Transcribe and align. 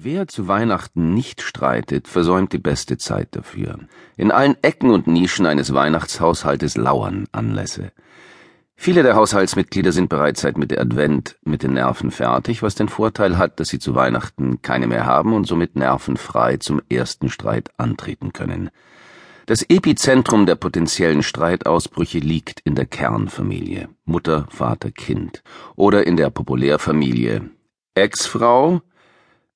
Wer 0.00 0.28
zu 0.28 0.46
Weihnachten 0.46 1.12
nicht 1.12 1.42
streitet, 1.42 2.06
versäumt 2.06 2.52
die 2.52 2.58
beste 2.58 2.98
Zeit 2.98 3.34
dafür. 3.34 3.80
In 4.16 4.30
allen 4.30 4.56
Ecken 4.62 4.90
und 4.90 5.08
Nischen 5.08 5.44
eines 5.44 5.74
Weihnachtshaushaltes 5.74 6.76
lauern 6.76 7.26
Anlässe. 7.32 7.90
Viele 8.76 9.02
der 9.02 9.16
Haushaltsmitglieder 9.16 9.90
sind 9.90 10.08
bereits 10.08 10.42
seit 10.42 10.56
Mitte 10.56 10.80
Advent 10.80 11.36
mit 11.44 11.64
den 11.64 11.72
Nerven 11.72 12.12
fertig, 12.12 12.62
was 12.62 12.76
den 12.76 12.88
Vorteil 12.88 13.38
hat, 13.38 13.58
dass 13.58 13.70
sie 13.70 13.80
zu 13.80 13.96
Weihnachten 13.96 14.62
keine 14.62 14.86
mehr 14.86 15.04
haben 15.04 15.32
und 15.32 15.48
somit 15.48 15.74
nervenfrei 15.74 16.58
zum 16.58 16.80
ersten 16.88 17.28
Streit 17.28 17.70
antreten 17.76 18.32
können. 18.32 18.70
Das 19.46 19.62
Epizentrum 19.62 20.46
der 20.46 20.54
potenziellen 20.54 21.24
Streitausbrüche 21.24 22.20
liegt 22.20 22.60
in 22.60 22.76
der 22.76 22.86
Kernfamilie 22.86 23.88
Mutter, 24.04 24.46
Vater, 24.48 24.92
Kind 24.92 25.42
oder 25.74 26.06
in 26.06 26.16
der 26.16 26.30
Populärfamilie 26.30 27.50
Ex-Frau, 27.96 28.80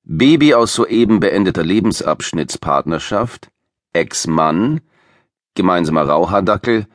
Baby 0.05 0.53
aus 0.53 0.73
soeben 0.75 1.21
beendeter 1.21 1.63
Lebensabschnittspartnerschaft, 1.63 3.49
Ex-Mann, 3.93 4.81
gemeinsamer 5.55 6.03
Rauhardackel, 6.03 6.87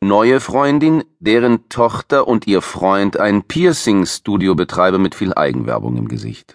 neue 0.00 0.38
Freundin, 0.38 1.02
deren 1.18 1.68
Tochter 1.68 2.28
und 2.28 2.46
ihr 2.46 2.62
Freund 2.62 3.18
ein 3.18 3.42
Piercing-Studio 3.42 4.54
betreiben 4.54 5.02
mit 5.02 5.16
viel 5.16 5.34
Eigenwerbung 5.34 5.96
im 5.96 6.06
Gesicht. 6.06 6.54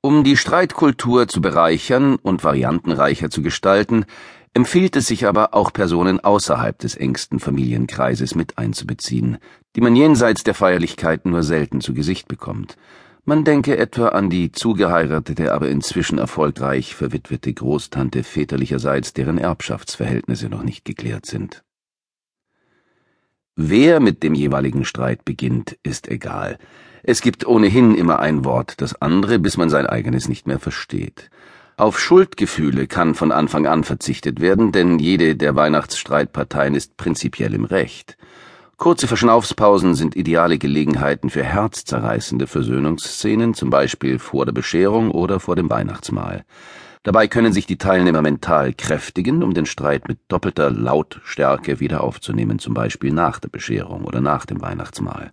Um 0.00 0.24
die 0.24 0.36
Streitkultur 0.36 1.28
zu 1.28 1.40
bereichern 1.40 2.16
und 2.16 2.42
variantenreicher 2.42 3.30
zu 3.30 3.42
gestalten, 3.42 4.06
empfiehlt 4.54 4.96
es 4.96 5.06
sich 5.06 5.28
aber 5.28 5.54
auch 5.54 5.72
Personen 5.72 6.18
außerhalb 6.18 6.76
des 6.76 6.96
engsten 6.96 7.38
Familienkreises 7.38 8.34
mit 8.34 8.58
einzubeziehen, 8.58 9.38
die 9.76 9.82
man 9.82 9.94
jenseits 9.94 10.42
der 10.42 10.54
Feierlichkeiten 10.54 11.30
nur 11.30 11.44
selten 11.44 11.80
zu 11.80 11.94
Gesicht 11.94 12.26
bekommt. 12.26 12.76
Man 13.28 13.44
denke 13.44 13.76
etwa 13.76 14.08
an 14.08 14.30
die 14.30 14.52
zugeheiratete, 14.52 15.52
aber 15.52 15.68
inzwischen 15.68 16.16
erfolgreich 16.16 16.94
verwitwete 16.94 17.52
Großtante 17.52 18.24
väterlicherseits, 18.24 19.12
deren 19.12 19.36
Erbschaftsverhältnisse 19.36 20.48
noch 20.48 20.62
nicht 20.62 20.86
geklärt 20.86 21.26
sind. 21.26 21.62
Wer 23.54 24.00
mit 24.00 24.22
dem 24.22 24.32
jeweiligen 24.32 24.86
Streit 24.86 25.26
beginnt, 25.26 25.76
ist 25.82 26.08
egal. 26.08 26.56
Es 27.02 27.20
gibt 27.20 27.46
ohnehin 27.46 27.94
immer 27.94 28.18
ein 28.20 28.46
Wort 28.46 28.80
das 28.80 28.94
andere, 29.02 29.38
bis 29.38 29.58
man 29.58 29.68
sein 29.68 29.86
eigenes 29.86 30.30
nicht 30.30 30.46
mehr 30.46 30.58
versteht. 30.58 31.28
Auf 31.76 32.00
Schuldgefühle 32.00 32.86
kann 32.86 33.14
von 33.14 33.30
Anfang 33.30 33.66
an 33.66 33.84
verzichtet 33.84 34.40
werden, 34.40 34.72
denn 34.72 34.98
jede 34.98 35.36
der 35.36 35.54
Weihnachtsstreitparteien 35.54 36.74
ist 36.74 36.96
prinzipiell 36.96 37.52
im 37.52 37.66
Recht. 37.66 38.16
Kurze 38.78 39.08
Verschnaufspausen 39.08 39.96
sind 39.96 40.14
ideale 40.14 40.56
Gelegenheiten 40.56 41.30
für 41.30 41.42
herzzerreißende 41.42 42.46
Versöhnungsszenen, 42.46 43.52
zum 43.52 43.70
Beispiel 43.70 44.20
vor 44.20 44.46
der 44.46 44.52
Bescherung 44.52 45.10
oder 45.10 45.40
vor 45.40 45.56
dem 45.56 45.68
Weihnachtsmahl. 45.68 46.44
Dabei 47.02 47.26
können 47.26 47.52
sich 47.52 47.66
die 47.66 47.76
Teilnehmer 47.76 48.22
mental 48.22 48.72
kräftigen, 48.72 49.42
um 49.42 49.52
den 49.52 49.66
Streit 49.66 50.06
mit 50.06 50.20
doppelter 50.28 50.70
Lautstärke 50.70 51.80
wieder 51.80 52.04
aufzunehmen, 52.04 52.60
zum 52.60 52.72
Beispiel 52.72 53.12
nach 53.12 53.40
der 53.40 53.48
Bescherung 53.48 54.04
oder 54.04 54.20
nach 54.20 54.46
dem 54.46 54.60
Weihnachtsmahl. 54.60 55.32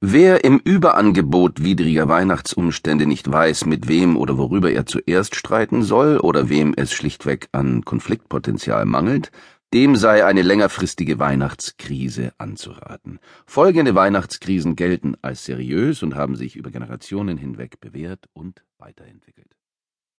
Wer 0.00 0.44
im 0.44 0.58
Überangebot 0.58 1.62
widriger 1.62 2.08
Weihnachtsumstände 2.08 3.06
nicht 3.06 3.30
weiß, 3.30 3.66
mit 3.66 3.86
wem 3.88 4.16
oder 4.16 4.36
worüber 4.36 4.70
er 4.72 4.86
zuerst 4.86 5.36
streiten 5.36 5.82
soll 5.82 6.18
oder 6.18 6.48
wem 6.48 6.72
es 6.76 6.92
schlichtweg 6.92 7.48
an 7.52 7.84
Konfliktpotenzial 7.84 8.84
mangelt, 8.84 9.30
dem 9.74 9.96
sei 9.96 10.24
eine 10.24 10.42
längerfristige 10.42 11.18
Weihnachtskrise 11.18 12.32
anzuraten. 12.38 13.18
Folgende 13.46 13.94
Weihnachtskrisen 13.94 14.76
gelten 14.76 15.16
als 15.20 15.44
seriös 15.44 16.02
und 16.02 16.14
haben 16.14 16.36
sich 16.36 16.56
über 16.56 16.70
Generationen 16.70 17.36
hinweg 17.36 17.80
bewährt 17.80 18.26
und 18.32 18.62
weiterentwickelt 18.78 19.57